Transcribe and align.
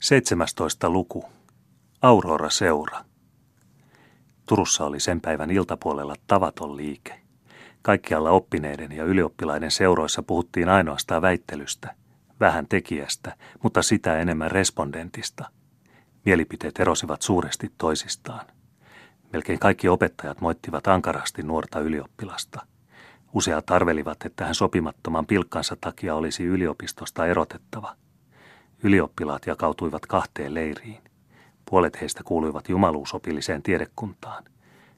17. 0.00 0.90
luku. 0.90 1.24
Aurora 2.02 2.50
seura. 2.50 3.04
Turussa 4.48 4.84
oli 4.84 5.00
sen 5.00 5.20
päivän 5.20 5.50
iltapuolella 5.50 6.14
tavaton 6.26 6.76
liike. 6.76 7.20
Kaikkialla 7.82 8.30
oppineiden 8.30 8.92
ja 8.92 9.04
ylioppilaiden 9.04 9.70
seuroissa 9.70 10.22
puhuttiin 10.22 10.68
ainoastaan 10.68 11.22
väittelystä, 11.22 11.94
vähän 12.40 12.66
tekijästä, 12.68 13.36
mutta 13.62 13.82
sitä 13.82 14.18
enemmän 14.18 14.50
respondentista. 14.50 15.44
Mielipiteet 16.24 16.80
erosivat 16.80 17.22
suuresti 17.22 17.72
toisistaan. 17.78 18.46
Melkein 19.32 19.58
kaikki 19.58 19.88
opettajat 19.88 20.40
moittivat 20.40 20.86
ankarasti 20.86 21.42
nuorta 21.42 21.80
ylioppilasta. 21.80 22.66
Useat 23.32 23.70
arvelivat, 23.70 24.24
että 24.24 24.44
hän 24.44 24.54
sopimattoman 24.54 25.26
pilkkansa 25.26 25.76
takia 25.80 26.14
olisi 26.14 26.44
yliopistosta 26.44 27.26
erotettava– 27.26 27.96
Ylioppilaat 28.82 29.46
jakautuivat 29.46 30.06
kahteen 30.06 30.54
leiriin. 30.54 30.98
Puolet 31.70 32.00
heistä 32.00 32.22
kuuluivat 32.24 32.68
jumaluusopilliseen 32.68 33.62
tiedekuntaan. 33.62 34.44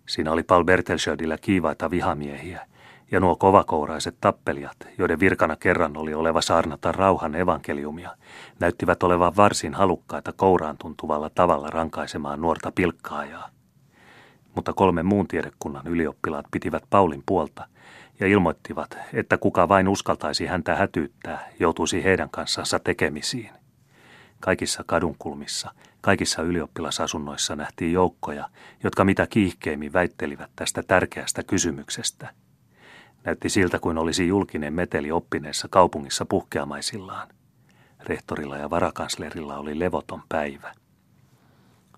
Siinä 0.09 0.33
oli 0.33 0.43
Paul 0.43 0.65
Bertelschödillä 0.65 1.39
kiivaita 1.39 1.91
vihamiehiä 1.91 2.67
ja 3.11 3.21
nuo 3.21 3.37
kovakouraiset 3.37 4.17
tappelijat, 4.21 4.77
joiden 4.99 5.21
virkana 5.21 5.57
kerran 5.57 5.97
oli 5.97 6.15
oleva 6.15 6.41
saarnata 6.41 6.93
rauhan 6.93 7.35
evankeliumia, 7.35 8.17
näyttivät 8.61 9.03
olevan 9.03 9.37
varsin 9.37 9.75
halukkaita 9.75 10.33
kouraan 10.33 10.79
tuntuvalla 10.79 11.31
tavalla 11.31 11.71
rankaisemaan 11.71 12.41
nuorta 12.41 12.73
pilkkaajaa. 12.75 13.49
Mutta 14.55 14.73
kolme 14.73 15.03
muun 15.03 15.29
tiedekunnan 15.29 15.87
ylioppilaat 15.87 16.47
pitivät 16.51 16.83
Paulin 16.91 17.23
puolta 17.27 17.69
ja 18.21 18.27
ilmoittivat, 18.27 18.99
että 19.13 19.39
kuka 19.39 19.69
vain 19.69 19.89
uskaltaisi 19.89 20.47
häntä 20.47 20.77
hätyyttää, 20.77 21.49
joutuisi 21.59 22.05
heidän 22.05 22.31
kanssansa 22.31 22.79
tekemisiin. 22.79 23.62
Kaikissa 24.43 24.85
kadunkulmissa, 24.87 25.71
kaikissa 26.01 26.43
ylioppilasasunnoissa 26.43 27.57
nähtiin 27.57 27.93
joukkoja, 27.93 28.49
jotka 28.85 29.05
mitä 29.05 29.27
kiihkeimmin 29.27 29.93
väittelivät 29.93 30.51
tästä 30.57 30.83
tärkeästä 30.83 31.43
kysymyksestä. 31.43 32.35
Näytti 33.25 33.49
siltä 33.49 33.79
kuin 33.79 33.99
olisi 33.99 34.29
julkinen 34.29 34.73
meteli 34.73 35.11
oppineessa 35.11 35.69
kaupungissa 35.71 36.25
puhkeamaisillaan. 36.25 37.29
Rehtorilla 38.01 38.57
ja 38.57 38.71
varakanslerilla 38.71 39.57
oli 39.57 39.79
levoton 39.79 40.23
päivä. 40.29 40.73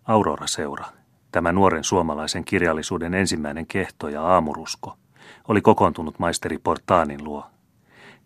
Aurora-seura, 0.05 0.87
tämä 1.33 1.53
nuoren 1.53 1.85
suomalaisen 1.85 2.45
kirjallisuuden 2.45 3.15
ensimmäinen 3.15 3.67
kehto 3.67 4.09
ja 4.09 4.23
aamurusko, 4.23 4.97
oli 5.49 5.61
kokoontunut 5.61 6.19
maisteri 6.19 6.59
Portaanin 6.59 7.25
luo. 7.25 7.54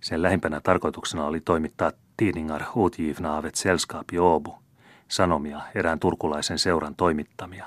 Sen 0.01 0.23
lähimpänä 0.23 0.61
tarkoituksena 0.61 1.27
oli 1.27 1.41
toimittaa 1.41 1.93
Tidningar 2.17 2.63
utgivna 2.77 3.37
av 3.37 3.45
ett 3.45 3.55
sällskap 3.55 4.13
i 4.13 4.19
Åbo, 4.19 4.59
sanomia 5.09 5.61
erään 5.75 6.01
turkulaisen 6.01 6.59
seuran 6.59 6.95
toimittamia, 6.95 7.67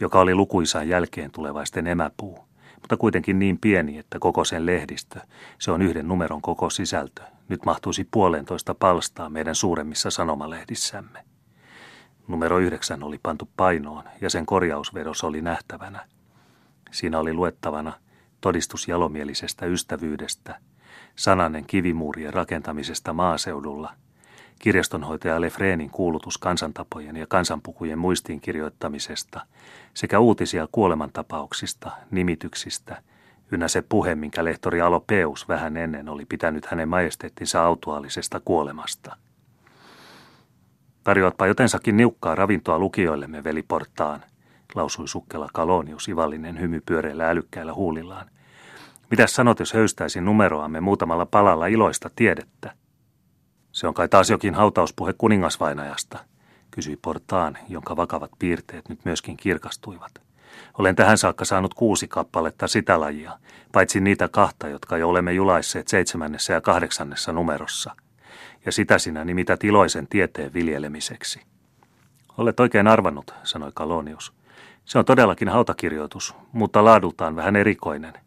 joka 0.00 0.20
oli 0.20 0.34
lukuisaan 0.34 0.88
jälkeen 0.88 1.30
tulevaisten 1.30 1.86
emäpuu, 1.86 2.38
mutta 2.80 2.96
kuitenkin 2.96 3.38
niin 3.38 3.58
pieni, 3.58 3.98
että 3.98 4.18
koko 4.18 4.44
sen 4.44 4.66
lehdistö, 4.66 5.20
se 5.58 5.70
on 5.70 5.82
yhden 5.82 6.08
numeron 6.08 6.42
koko 6.42 6.70
sisältö, 6.70 7.22
nyt 7.48 7.64
mahtuisi 7.64 8.08
puolentoista 8.10 8.74
palstaa 8.74 9.30
meidän 9.30 9.54
suuremmissa 9.54 10.10
sanomalehdissämme. 10.10 11.24
Numero 12.28 12.58
yhdeksän 12.58 13.02
oli 13.02 13.18
pantu 13.22 13.48
painoon 13.56 14.04
ja 14.20 14.30
sen 14.30 14.46
korjausvedos 14.46 15.24
oli 15.24 15.40
nähtävänä. 15.40 16.06
Siinä 16.90 17.18
oli 17.18 17.32
luettavana 17.32 17.92
todistus 18.40 18.88
jalomielisestä 18.88 19.66
ystävyydestä– 19.66 20.58
sananen 21.16 21.64
kivimuurien 21.66 22.34
rakentamisesta 22.34 23.12
maaseudulla, 23.12 23.92
kirjastonhoitaja 24.58 25.40
Lefreenin 25.40 25.90
kuulutus 25.90 26.38
kansantapojen 26.38 27.16
ja 27.16 27.26
kansanpukujen 27.26 27.98
muistiin 27.98 28.40
kirjoittamisesta 28.40 29.40
sekä 29.94 30.18
uutisia 30.18 30.68
kuolemantapauksista, 30.72 31.90
nimityksistä, 32.10 33.02
ynnä 33.52 33.68
se 33.68 33.82
puhe, 33.82 34.14
minkä 34.14 34.44
lehtori 34.44 34.80
Alo 34.80 35.00
Peus 35.00 35.48
vähän 35.48 35.76
ennen 35.76 36.08
oli 36.08 36.24
pitänyt 36.24 36.66
hänen 36.66 36.88
majesteettinsa 36.88 37.64
autuaalisesta 37.64 38.40
kuolemasta. 38.44 39.16
Tarjoatpa 41.04 41.46
jotensakin 41.46 41.96
niukkaa 41.96 42.34
ravintoa 42.34 42.78
lukijoillemme, 42.78 43.44
veli 43.44 43.62
Portaan, 43.62 44.24
lausui 44.74 45.08
sukkela 45.08 45.48
Kalonius 45.52 46.08
ivallinen 46.08 46.60
hymy 46.60 46.82
pyöreillä 46.86 47.30
älykkäillä 47.30 47.74
huulillaan– 47.74 48.26
Mitäs 49.14 49.34
sanot, 49.34 49.58
jos 49.58 49.72
höystäisin 49.72 50.24
numeroamme 50.24 50.80
muutamalla 50.80 51.26
palalla 51.26 51.66
iloista 51.66 52.10
tiedettä? 52.16 52.74
Se 53.72 53.86
on 53.86 53.94
kai 53.94 54.08
taas 54.08 54.30
jokin 54.30 54.54
hautauspuhe 54.54 55.12
kuningasvainajasta, 55.12 56.18
kysyi 56.70 56.96
Portaan, 56.96 57.58
jonka 57.68 57.96
vakavat 57.96 58.30
piirteet 58.38 58.88
nyt 58.88 59.04
myöskin 59.04 59.36
kirkastuivat. 59.36 60.12
Olen 60.78 60.96
tähän 60.96 61.18
saakka 61.18 61.44
saanut 61.44 61.74
kuusi 61.74 62.08
kappaletta 62.08 62.68
sitä 62.68 63.00
lajia, 63.00 63.38
paitsi 63.72 64.00
niitä 64.00 64.28
kahta, 64.28 64.68
jotka 64.68 64.96
jo 64.96 65.08
olemme 65.08 65.32
julaisseet 65.32 65.88
seitsemännessä 65.88 66.52
ja 66.52 66.60
kahdeksannessa 66.60 67.32
numerossa. 67.32 67.96
Ja 68.66 68.72
sitä 68.72 68.98
sinä 68.98 69.24
nimität 69.24 69.64
iloisen 69.64 70.06
tieteen 70.06 70.52
viljelemiseksi. 70.54 71.42
Olet 72.38 72.60
oikein 72.60 72.88
arvannut, 72.88 73.34
sanoi 73.42 73.70
Kalonius. 73.74 74.32
Se 74.84 74.98
on 74.98 75.04
todellakin 75.04 75.48
hautakirjoitus, 75.48 76.34
mutta 76.52 76.84
laadultaan 76.84 77.36
vähän 77.36 77.56
erikoinen. 77.56 78.23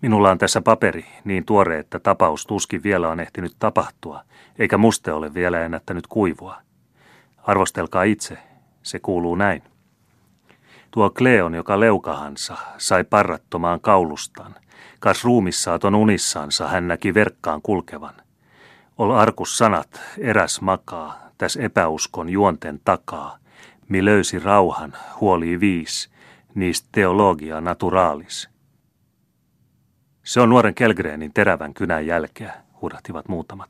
Minulla 0.00 0.30
on 0.30 0.38
tässä 0.38 0.60
paperi, 0.60 1.06
niin 1.24 1.44
tuore, 1.44 1.78
että 1.78 1.98
tapaus 1.98 2.46
tuskin 2.46 2.82
vielä 2.82 3.08
on 3.08 3.20
ehtinyt 3.20 3.56
tapahtua, 3.58 4.24
eikä 4.58 4.78
muste 4.78 5.12
ole 5.12 5.34
vielä 5.34 5.64
ennättänyt 5.64 6.06
kuivua. 6.06 6.56
Arvostelkaa 7.42 8.02
itse, 8.02 8.38
se 8.82 8.98
kuuluu 8.98 9.34
näin. 9.34 9.62
Tuo 10.90 11.10
Kleon, 11.10 11.54
joka 11.54 11.80
leukahansa, 11.80 12.56
sai 12.78 13.04
parrattomaan 13.04 13.80
kaulustan. 13.80 14.54
Kas 15.00 15.24
ruumissaaton 15.24 15.94
unissansa 15.94 16.68
hän 16.68 16.88
näki 16.88 17.14
verkkaan 17.14 17.62
kulkevan. 17.62 18.14
Ol 18.98 19.10
arkus 19.10 19.58
sanat, 19.58 20.00
eräs 20.18 20.60
makaa, 20.60 21.18
täs 21.38 21.56
epäuskon 21.56 22.28
juonten 22.28 22.80
takaa. 22.84 23.38
Mi 23.88 24.04
löysi 24.04 24.38
rauhan, 24.38 24.92
huoli 25.20 25.60
viis, 25.60 26.10
niistä 26.54 26.88
teologia 26.92 27.60
naturalis– 27.60 28.48
se 30.24 30.40
on 30.40 30.48
nuoren 30.48 30.74
Kelgreenin 30.74 31.32
terävän 31.34 31.74
kynän 31.74 32.06
jälkeä, 32.06 32.54
huudahtivat 32.82 33.28
muutamat. 33.28 33.68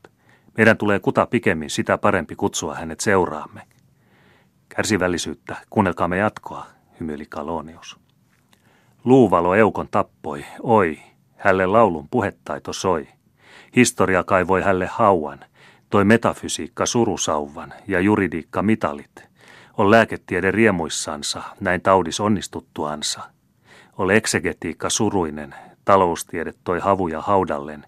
Meidän 0.57 0.77
tulee 0.77 0.99
kuta 0.99 1.25
pikemmin 1.25 1.69
sitä 1.69 1.97
parempi 1.97 2.35
kutsua 2.35 2.75
hänet 2.75 2.99
seuraamme. 2.99 3.61
Kärsivällisyyttä, 4.69 5.55
kuunnelkaamme 5.69 6.17
jatkoa, 6.17 6.65
hymyili 6.99 7.25
Kalonius. 7.29 7.99
Luuvalo 9.03 9.55
eukon 9.55 9.87
tappoi, 9.91 10.45
oi, 10.63 10.99
hälle 11.37 11.65
laulun 11.65 12.07
puhettaito 12.09 12.73
soi. 12.73 13.07
Historia 13.75 14.23
kaivoi 14.23 14.61
hälle 14.61 14.85
hauan, 14.85 15.39
toi 15.89 16.05
metafysiikka 16.05 16.85
surusauvan 16.85 17.73
ja 17.87 17.99
juridiikka 17.99 18.61
mitalit. 18.61 19.23
On 19.77 19.91
lääketiede 19.91 20.51
riemuissansa, 20.51 21.43
näin 21.59 21.81
taudis 21.81 22.19
onnistuttuansa. 22.19 23.21
Ol 23.97 24.09
eksegetiikka 24.09 24.89
suruinen, 24.89 25.55
taloustiede 25.85 26.53
toi 26.63 26.79
havuja 26.79 27.21
haudallen, 27.21 27.85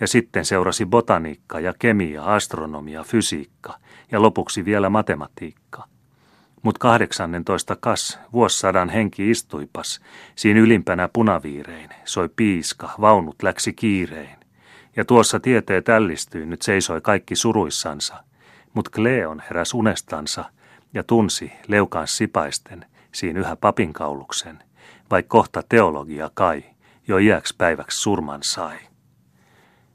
ja 0.00 0.06
sitten 0.06 0.44
seurasi 0.44 0.86
botaniikka 0.86 1.60
ja 1.60 1.74
kemia, 1.78 2.24
astronomia, 2.24 3.02
fysiikka 3.04 3.78
ja 4.12 4.22
lopuksi 4.22 4.64
vielä 4.64 4.90
matematiikka. 4.90 5.84
Mut 6.62 6.78
18 6.78 7.76
kas, 7.76 8.18
vuossadan 8.32 8.88
henki 8.88 9.30
istuipas, 9.30 10.00
siinä 10.36 10.60
ylimpänä 10.60 11.08
punaviirein, 11.12 11.90
soi 12.04 12.28
piiska, 12.36 12.90
vaunut 13.00 13.42
läksi 13.42 13.72
kiirein. 13.72 14.38
Ja 14.96 15.04
tuossa 15.04 15.40
tieteet 15.40 15.88
ällistyi, 15.88 16.46
nyt 16.46 16.62
seisoi 16.62 17.00
kaikki 17.00 17.36
suruissansa, 17.36 18.24
mut 18.74 18.88
Kleon 18.88 19.42
heräs 19.50 19.74
unestansa 19.74 20.44
ja 20.94 21.02
tunsi 21.02 21.52
leukans 21.68 22.16
sipaisten, 22.16 22.84
siinä 23.12 23.40
yhä 23.40 23.56
papinkauluksen, 23.56 24.58
vai 25.10 25.22
kohta 25.22 25.62
teologia 25.68 26.30
kai– 26.34 26.64
jo 27.08 27.18
iäksi 27.18 27.54
päiväksi 27.58 27.98
surman 27.98 28.42
sai. 28.42 28.78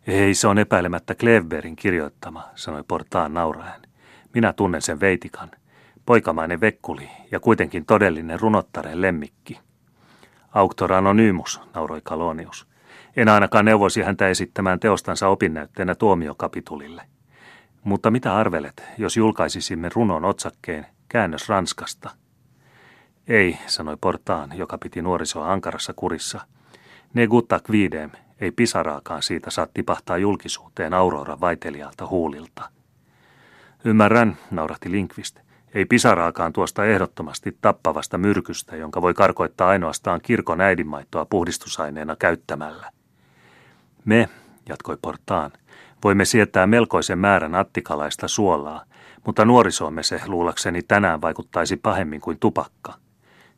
Ei, 0.08 0.34
se 0.34 0.48
on 0.48 0.58
epäilemättä 0.58 1.16
Klevberin 1.16 1.76
kirjoittama, 1.76 2.50
sanoi 2.56 2.84
Portaan 2.88 3.34
nauraen. 3.34 3.82
Minä 4.34 4.54
tunnen 4.54 4.82
sen 4.82 5.00
veitikan. 5.00 5.52
Poikamainen 6.06 6.62
vekkuli 6.62 7.10
ja 7.32 7.40
kuitenkin 7.40 7.86
todellinen 7.86 8.40
runottaren 8.40 9.02
lemmikki. 9.02 9.60
Auctor 10.52 10.94
anonymus, 10.94 11.62
nauroi 11.74 12.02
Kalonius. 12.04 12.68
En 13.16 13.30
ainakaan 13.30 13.66
neuvoisi 13.66 14.02
häntä 14.02 14.28
esittämään 14.28 14.80
teostansa 14.80 15.28
opinnäytteenä 15.28 15.96
tuomiokapitulille. 15.96 17.02
Mutta 17.84 18.12
mitä 18.12 18.36
arvelet, 18.36 18.84
jos 18.98 19.18
julkaisisimme 19.18 19.90
runon 19.96 20.26
otsakkeen 20.26 20.86
käännös 21.10 21.50
Ranskasta? 21.50 22.10
Ei, 23.28 23.58
sanoi 23.68 23.98
Portaan, 24.02 24.58
joka 24.58 24.78
piti 24.78 25.02
nuorisoa 25.02 25.52
ankarassa 25.52 25.94
kurissa– 25.96 26.42
ne 27.14 27.28
gutta 27.28 27.60
quidem, 27.70 28.12
ei 28.42 28.52
pisaraakaan 28.52 29.24
siitä 29.24 29.50
saa 29.50 29.68
tipahtaa 29.74 30.18
julkisuuteen 30.18 30.94
Aurora 30.94 31.40
vaitelijalta 31.40 32.08
huulilta. 32.08 32.70
Ymmärrän, 33.86 34.38
naurahti 34.52 34.92
Linkvist, 34.92 35.40
Ei 35.74 35.86
pisaraakaan 35.86 36.54
tuosta 36.54 36.86
ehdottomasti 36.86 37.58
tappavasta 37.62 38.18
myrkystä, 38.18 38.76
jonka 38.76 39.02
voi 39.02 39.14
karkoittaa 39.14 39.70
ainoastaan 39.70 40.22
kirkon 40.22 40.62
äidinmaittoa 40.62 41.26
puhdistusaineena 41.26 42.16
käyttämällä. 42.16 42.92
Me, 44.06 44.30
jatkoi 44.70 44.98
Portaan, 45.02 45.52
voimme 46.04 46.26
sietää 46.26 46.68
melkoisen 46.68 47.20
määrän 47.20 47.56
attikalaista 47.56 48.28
suolaa, 48.28 48.84
mutta 49.26 49.46
nuorisoomme 49.46 50.04
se 50.04 50.22
luulakseni 50.28 50.82
tänään 50.82 51.22
vaikuttaisi 51.22 51.78
pahemmin 51.78 52.22
kuin 52.22 52.40
tupakka. 52.40 52.94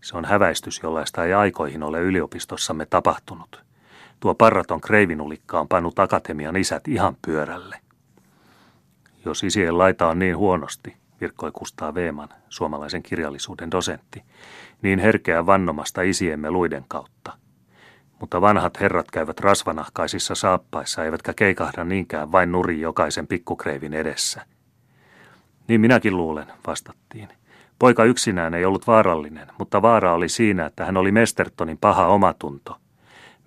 Se 0.06 0.18
on 0.18 0.25
häväistys, 0.25 0.80
jollaista 0.84 1.25
ei 1.25 1.34
aikoihin 1.34 1.84
ole 1.84 2.02
yliopistossamme 2.02 2.86
tapahtunut. 2.86 3.63
Tuo 4.19 4.36
parraton 4.36 4.81
kreivinulikka 4.81 5.60
on 5.60 5.68
pannut 5.68 6.00
akatemian 6.00 6.56
isät 6.56 6.88
ihan 6.88 7.18
pyörälle. 7.25 7.80
Jos 9.25 9.44
isien 9.44 9.78
laita 9.78 10.07
on 10.07 10.19
niin 10.19 10.38
huonosti, 10.38 10.98
virkkoi 11.22 11.52
Kustaa 11.52 11.94
Veeman, 11.94 12.30
suomalaisen 12.50 13.04
kirjallisuuden 13.04 13.72
dosentti, 13.72 14.24
niin 14.81 15.00
herkeä 15.00 15.46
vannomasta 15.46 16.02
isiemme 16.02 16.52
luiden 16.52 16.86
kautta. 16.88 17.34
Mutta 18.19 18.42
vanhat 18.42 18.80
herrat 18.80 19.12
käyvät 19.12 19.40
rasvanahkaisissa 19.40 20.36
saappaissa, 20.36 21.06
eivätkä 21.06 21.34
keikahda 21.34 21.84
niinkään 21.84 22.31
vain 22.31 22.52
nuri 22.52 22.81
jokaisen 22.81 23.28
pikkukreivin 23.28 23.94
edessä. 23.94 24.46
Niin 25.68 25.81
minäkin 25.81 26.18
luulen, 26.18 26.48
vastattiin. 26.68 27.30
Poika 27.80 28.04
yksinään 28.04 28.54
ei 28.54 28.66
ollut 28.66 28.88
vaarallinen, 28.88 29.48
mutta 29.60 29.81
vaara 29.81 30.13
oli 30.13 30.30
siinä, 30.30 30.66
että 30.66 30.86
hän 30.86 30.98
oli 30.98 31.12
Mestertonin 31.12 31.77
paha 31.77 32.07
omatunto. 32.07 32.77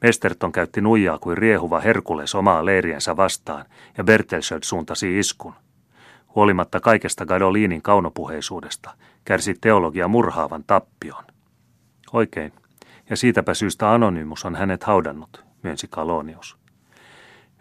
Mesterton 0.03 0.53
käytti 0.53 0.81
nuijaa 0.81 1.19
kuin 1.19 1.39
riehuva 1.39 1.81
Herkules 1.81 2.35
omaa 2.35 2.65
leiriensä 2.65 3.17
vastaan, 3.17 3.65
ja 3.99 4.05
Bertelsöld 4.05 4.63
suuntasi 4.63 5.19
iskun– 5.19 5.55
Huolimatta 6.39 6.81
kaikesta 6.81 7.27
Gadolinin 7.27 7.83
kaunopuheisuudesta, 7.83 8.91
kärsi 9.25 9.55
teologia 9.61 10.09
murhaavan 10.09 10.65
tappion. 10.67 11.25
Oikein, 12.13 12.53
ja 13.11 13.17
siitäpä 13.17 13.55
syystä 13.55 13.93
Anonymus 13.93 14.45
on 14.45 14.57
hänet 14.57 14.85
haudannut, 14.85 15.45
myönsi 15.63 15.87
Kalonius. 15.91 16.57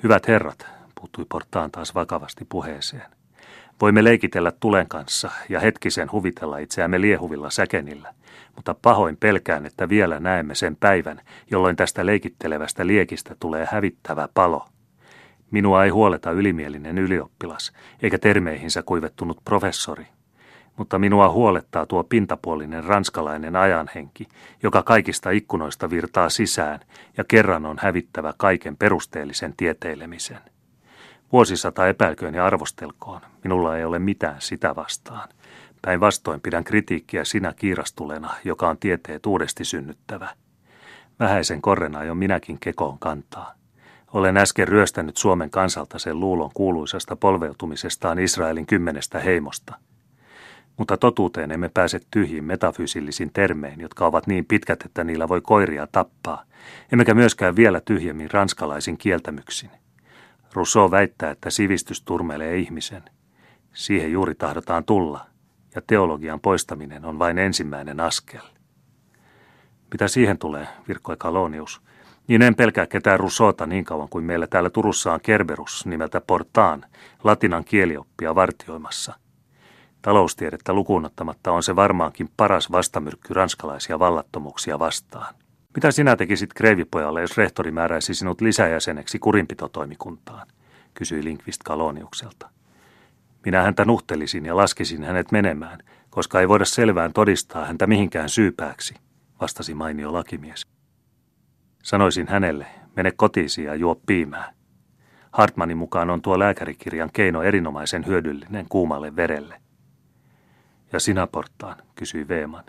Hyvät 0.04 0.28
herrat, 0.28 0.66
puuttui 1.00 1.26
Portaan 1.30 1.72
taas 1.72 1.96
vakavasti 1.96 2.46
puheeseen. 2.50 3.17
Voimme 3.82 4.04
leikitellä 4.04 4.52
tulen 4.60 4.88
kanssa 4.88 5.32
ja 5.50 5.60
hetkisen 5.60 6.12
huvitella 6.12 6.58
itseämme 6.58 7.02
liehuvilla 7.02 7.50
säkenillä, 7.50 8.14
mutta 8.56 8.76
pahoin 8.82 9.18
pelkään, 9.18 9.66
että 9.66 9.90
vielä 9.90 10.20
näemme 10.20 10.56
sen 10.56 10.76
päivän, 10.76 11.22
jolloin 11.52 11.76
tästä 11.76 12.06
leikittelevästä 12.06 12.88
liekistä 12.88 13.36
tulee 13.40 13.68
hävittävä 13.72 14.30
palo– 14.34 14.66
Minua 15.52 15.84
ei 15.84 15.90
huoleta 15.90 16.32
ylimielinen 16.32 16.98
ylioppilas, 16.98 17.72
eikä 18.02 18.18
termeihinsä 18.18 18.84
kuivettunut 18.84 19.38
professori. 19.46 20.08
Mutta 20.78 21.00
minua 21.00 21.30
huolettaa 21.30 21.86
tuo 21.86 22.04
pintapuolinen 22.04 22.84
ranskalainen 22.84 23.56
ajanhenki, 23.56 24.28
joka 24.64 24.84
kaikista 24.84 25.32
ikkunoista 25.32 25.90
virtaa 25.90 26.30
sisään 26.30 26.80
ja 27.18 27.24
kerran 27.24 27.66
on 27.66 27.78
hävittävä 27.82 28.34
kaiken 28.38 28.78
perusteellisen 28.78 29.54
tieteilemisen. 29.58 30.40
Vuosisata 31.32 31.88
epäilköön 31.88 32.34
ja 32.34 32.46
arvostelkoon, 32.46 33.22
minulla 33.44 33.78
ei 33.78 33.86
ole 33.86 34.00
mitään 34.00 34.42
sitä 34.42 34.76
vastaan. 34.76 35.30
Päinvastoin 35.82 36.42
pidän 36.42 36.64
kritiikkiä 36.64 37.26
sinä 37.26 37.54
kiirastulena, 37.54 38.34
joka 38.44 38.70
on 38.70 38.78
tieteet 38.78 39.26
uudesti 39.26 39.66
synnyttävä. 39.66 40.30
Vähäisen 41.20 41.62
korren 41.62 41.96
aion 41.96 42.18
minäkin 42.18 42.58
kekoon 42.60 43.00
kantaa. 43.00 43.54
Olen 44.14 44.38
äsken 44.38 44.68
ryöstänyt 44.68 45.18
Suomen 45.18 45.50
kansalta 45.50 46.00
sen 46.00 46.20
luulon 46.20 46.52
kuuluisasta 46.54 47.16
polveutumisestaan 47.16 48.20
Israelin 48.20 48.66
kymmenestä 48.66 49.20
heimosta. 49.20 49.76
Mutta 50.78 50.98
totuuteen 50.98 51.52
emme 51.52 51.70
pääse 51.74 52.00
tyhjiin 52.12 52.44
metafyysillisiin 52.44 53.34
termein, 53.34 53.82
jotka 53.82 54.06
ovat 54.06 54.28
niin 54.28 54.46
pitkät, 54.46 54.86
että 54.86 55.04
niillä 55.04 55.30
voi 55.30 55.42
koiria 55.42 55.88
tappaa, 55.92 56.44
emmekä 56.92 57.14
myöskään 57.14 57.56
vielä 57.56 57.82
tyhjemmin 57.82 58.32
ranskalaisin 58.32 58.98
kieltämyksin. 58.98 59.70
Rousseau 60.58 60.92
väittää, 60.92 61.32
että 61.32 61.50
sivistys 61.50 62.02
turmelee 62.02 62.58
ihmisen. 62.58 63.04
Siihen 63.74 64.12
juuri 64.12 64.36
tahdotaan 64.36 64.84
tulla, 64.86 65.26
ja 65.76 65.82
teologian 65.88 66.40
poistaminen 66.40 67.06
on 67.06 67.20
vain 67.20 67.38
ensimmäinen 67.38 68.00
askel. 68.00 68.42
Mitä 69.92 70.08
siihen 70.08 70.38
tulee, 70.38 70.68
virkkoi 70.88 71.16
Kalonius, 71.20 71.82
niin 72.28 72.42
en 72.42 72.56
pelkää 72.56 72.88
ketään 72.88 73.20
Rusota 73.20 73.66
niin 73.66 73.86
kauan 73.86 74.10
kuin 74.10 74.26
meillä 74.26 74.48
täällä 74.48 74.70
Turussa 74.70 75.14
on 75.14 75.22
Kerberus 75.22 75.86
nimeltä 75.86 76.22
Portaan, 76.22 76.86
latinan 77.24 77.64
kielioppia 77.66 78.36
vartioimassa. 78.36 79.14
Taloustiedettä 80.02 80.74
lukuunottamatta 80.74 81.52
on 81.52 81.64
se 81.64 81.76
varmaankin 81.76 82.30
paras 82.38 82.72
vastamyrkky 82.72 83.34
ranskalaisia 83.34 84.00
vallattomuuksia 84.00 84.80
vastaan. 84.80 85.36
Mitä 85.78 85.92
sinä 85.92 86.16
tekisit 86.16 86.54
kreivipojalle, 86.54 87.22
jos 87.22 87.38
rehtori 87.38 87.72
määräisi 87.72 88.14
sinut 88.14 88.42
lisäjäseneksi 88.42 89.20
kurinpitotoimikuntaan? 89.20 90.48
kysyi 90.94 91.24
Linkvist 91.24 91.64
Kaloniukselta. 91.64 92.50
Minä 93.46 93.64
häntä 93.64 93.86
nuhtelisin 93.86 94.46
ja 94.46 94.58
laskisin 94.58 95.04
hänet 95.04 95.32
menemään, 95.32 95.80
koska 96.10 96.40
ei 96.40 96.48
voida 96.48 96.66
selvään 96.66 97.14
todistaa 97.14 97.66
häntä 97.66 97.88
mihinkään 97.88 98.30
syypääksi, 98.30 98.96
vastasi 99.42 99.74
mainio 99.74 100.14
lakimies. 100.14 100.68
Sanoisin 101.84 102.28
hänelle, 102.28 102.68
mene 102.96 103.12
kotiisi 103.12 103.64
ja 103.64 103.76
juo 103.76 103.96
piimää. 104.06 104.54
Hartmanin 105.32 105.78
mukaan 105.78 106.10
on 106.10 106.22
tuo 106.22 106.40
lääkärikirjan 106.40 107.10
keino 107.14 107.42
erinomaisen 107.42 108.06
hyödyllinen 108.06 108.66
kuumalle 108.70 109.16
verelle. 109.16 109.62
Ja 110.92 111.00
sinä 111.00 111.28
porttaan, 111.28 111.76
kysyi 111.96 112.28
Veeman. 112.28 112.64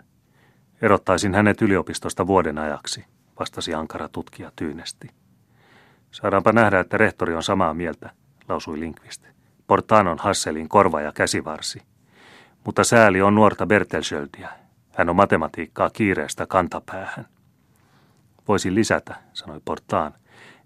Erottaisin 0.81 1.35
hänet 1.35 1.61
yliopistosta 1.61 2.27
vuoden 2.27 2.57
ajaksi, 2.57 3.05
vastasi 3.39 3.73
ankara 3.73 4.09
tutkija 4.09 4.51
tyynesti. 4.55 5.09
Saadaanpa 6.11 6.51
nähdä, 6.51 6.79
että 6.79 6.97
rehtori 6.97 7.35
on 7.35 7.43
samaa 7.43 7.73
mieltä, 7.73 8.09
lausui 8.49 8.79
Linkvist. 8.79 9.25
Portaan 9.67 10.07
on 10.07 10.17
Hasselin 10.19 10.69
korva 10.69 11.01
ja 11.01 11.11
käsivarsi. 11.11 11.81
Mutta 12.65 12.83
sääli 12.83 13.21
on 13.21 13.35
nuorta 13.35 13.65
Bertelschöldiä. 13.65 14.49
Hän 14.95 15.09
on 15.09 15.15
matematiikkaa 15.15 15.89
kiireestä 15.89 16.45
kantapäähän. 16.45 17.25
Voisin 18.47 18.75
lisätä, 18.75 19.15
sanoi 19.33 19.61
Portaan, 19.65 20.13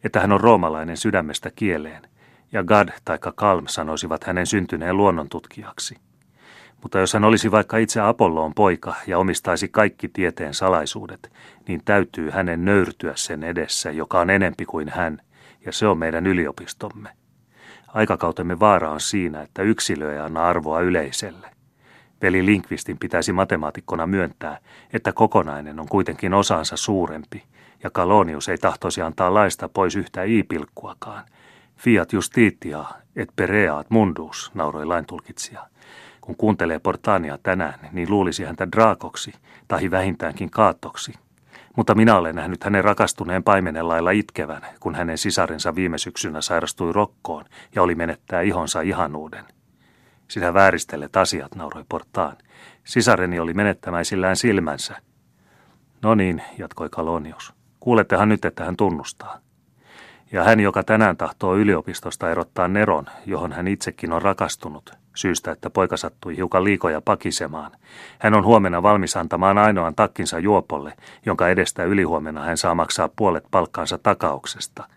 että 0.03 0.19
hän 0.19 0.31
on 0.31 0.41
roomalainen 0.41 0.97
sydämestä 0.97 1.51
kieleen, 1.55 2.09
ja 2.51 2.63
Gad 2.63 2.89
tai 3.05 3.17
Kalm 3.35 3.67
sanoisivat 3.67 4.23
hänen 4.23 4.47
syntyneen 4.47 4.97
luonnontutkijaksi. 4.97 5.95
Mutta 6.83 6.99
jos 6.99 7.13
hän 7.13 7.23
olisi 7.23 7.51
vaikka 7.51 7.77
itse 7.77 8.01
Apolloon 8.01 8.53
poika 8.53 8.95
ja 9.07 9.19
omistaisi 9.19 9.67
kaikki 9.67 10.07
tieteen 10.07 10.53
salaisuudet, 10.53 11.31
niin 11.67 11.81
täytyy 11.85 12.29
hänen 12.29 12.65
nöyrtyä 12.65 13.13
sen 13.15 13.43
edessä, 13.43 13.91
joka 13.91 14.19
on 14.19 14.29
enempi 14.29 14.65
kuin 14.65 14.89
hän, 14.89 15.21
ja 15.65 15.71
se 15.71 15.87
on 15.87 15.97
meidän 15.97 16.27
yliopistomme. 16.27 17.09
Aikakautemme 17.87 18.59
vaara 18.59 18.91
on 18.91 19.01
siinä, 19.01 19.41
että 19.41 19.61
yksilö 19.61 20.13
ei 20.13 20.19
anna 20.19 20.47
arvoa 20.47 20.81
yleiselle. 20.81 21.47
Veli 22.21 22.45
Linkvistin 22.45 22.97
pitäisi 22.97 23.33
matemaatikkona 23.33 24.07
myöntää, 24.07 24.57
että 24.93 25.13
kokonainen 25.13 25.79
on 25.79 25.87
kuitenkin 25.87 26.33
osansa 26.33 26.77
suurempi, 26.77 27.43
ja 27.83 27.89
Kalonius 27.89 28.49
ei 28.49 28.57
tahtoisi 28.57 29.01
antaa 29.01 29.33
laista 29.33 29.69
pois 29.69 29.95
yhtä 29.95 30.23
iipilkkuakaan. 30.23 31.23
Fiat 31.77 32.13
justitia 32.13 32.85
et 33.15 33.29
pereat 33.35 33.89
mundus, 33.89 34.51
nauroi 34.53 34.85
laintulkitsija. 34.85 35.67
Kun 36.23 36.35
kuuntelee 36.37 36.79
Portania 36.79 37.37
tänään, 37.43 37.89
niin 37.91 38.09
luulisi 38.09 38.43
häntä 38.43 38.71
draakoksi, 38.71 39.33
tai 39.67 39.91
vähintäänkin 39.91 40.49
kaattoksi. 40.49 41.13
Mutta 41.75 41.95
minä 41.95 42.15
olen 42.15 42.35
nähnyt 42.35 42.63
hänen 42.63 42.83
rakastuneen 42.83 43.43
paimenen 43.43 43.87
lailla 43.87 44.11
itkevän, 44.11 44.61
kun 44.79 44.95
hänen 44.95 45.17
sisarensa 45.17 45.75
viime 45.75 45.97
syksynä 45.97 46.41
sairastui 46.41 46.93
rokkoon 46.93 47.45
ja 47.75 47.81
oli 47.81 47.95
menettää 47.95 48.41
ihonsa 48.41 48.81
ihanuuden. 48.81 49.45
Sinä 50.27 50.53
vääristelet 50.53 51.17
asiat, 51.17 51.55
nauroi 51.55 51.85
Portaan. 51.89 52.37
Sisareni 52.83 53.39
oli 53.39 53.53
menettämäisillään 53.53 54.35
silmänsä. 54.35 55.01
No 56.01 56.15
niin, 56.15 56.41
jatkoi 56.57 56.89
Kalonius. 56.89 57.53
Kuulettehan 57.79 58.29
nyt, 58.29 58.45
että 58.45 58.65
hän 58.65 58.77
tunnustaa. 58.77 59.39
Ja 60.31 60.43
hän, 60.43 60.59
joka 60.59 60.83
tänään 60.83 61.17
tahtoo 61.17 61.55
yliopistosta 61.55 62.31
erottaa 62.31 62.67
Neron, 62.67 63.05
johon 63.25 63.51
hän 63.51 63.67
itsekin 63.67 64.11
on 64.11 64.21
rakastunut, 64.21 65.02
syystä, 65.15 65.51
että 65.51 65.69
poika 65.69 65.97
sattui 65.97 66.37
hiukan 66.37 66.63
liikoja 66.63 67.01
pakisemaan. 67.01 67.71
Hän 68.19 68.33
on 68.33 68.45
huomenna 68.45 68.83
valmis 68.83 69.17
antamaan 69.17 69.57
ainoan 69.57 69.95
takkinsa 69.95 70.39
juopolle, 70.39 70.93
jonka 71.25 71.49
edestä 71.49 71.83
ylihuomenna 71.83 72.41
hän 72.41 72.57
saa 72.57 72.75
maksaa 72.75 73.09
puolet 73.15 73.43
palkkaansa 73.51 73.97
takauksesta. 73.97 74.87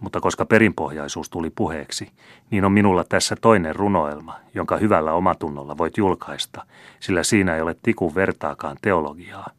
Mutta 0.00 0.20
koska 0.20 0.44
perinpohjaisuus 0.44 1.30
tuli 1.30 1.50
puheeksi, 1.50 2.12
niin 2.50 2.64
on 2.64 2.72
minulla 2.72 3.04
tässä 3.04 3.36
toinen 3.40 3.76
runoelma, 3.76 4.36
jonka 4.54 4.76
hyvällä 4.76 5.12
omatunnolla 5.12 5.78
voit 5.78 5.96
julkaista, 5.96 6.66
sillä 7.00 7.22
siinä 7.22 7.54
ei 7.54 7.62
ole 7.62 7.76
tikun 7.82 8.14
vertaakaan 8.14 8.76
teologiaa. 8.82 9.50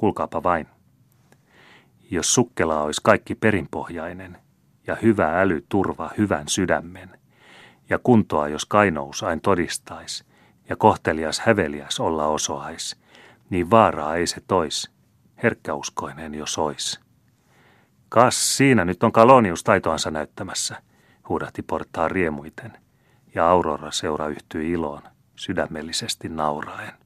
Kulkaapa 0.00 0.42
vain. 0.42 0.66
Jos 2.10 2.34
sukkela 2.34 2.82
olisi 2.82 3.00
kaikki 3.04 3.34
perinpohjainen 3.34 4.38
ja 4.86 4.96
hyvä 5.02 5.40
äly 5.40 5.64
turva 5.68 6.10
hyvän 6.18 6.48
sydämen, 6.48 7.17
ja 7.90 7.98
kuntoa 7.98 8.48
jos 8.48 8.66
kainous 8.66 9.22
ain 9.22 9.40
todistaisi, 9.40 10.24
ja 10.68 10.76
kohtelias 10.76 11.40
häveliäs 11.40 12.00
olla 12.00 12.26
osoais, 12.26 12.96
niin 13.50 13.70
vaaraa 13.70 14.16
ei 14.16 14.26
se 14.26 14.40
tois, 14.46 14.90
herkkäuskoinen 15.42 16.34
jo 16.34 16.46
sois. 16.46 17.00
Kas, 18.08 18.56
siinä 18.56 18.84
nyt 18.84 19.02
on 19.02 19.12
Kalonius 19.12 19.64
taitoansa 19.64 20.10
näyttämässä, 20.10 20.82
huudahti 21.28 21.62
portaa 21.62 22.08
riemuiten, 22.08 22.78
ja 23.34 23.50
Aurora 23.50 23.90
seura 23.90 24.28
yhtyi 24.28 24.70
iloon, 24.70 25.02
sydämellisesti 25.36 26.28
nauraen. 26.28 26.97